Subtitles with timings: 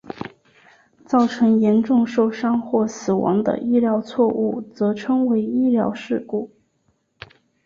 [1.05, 6.49] 造成严重受伤或死亡的医疗错误则称为医疗事故。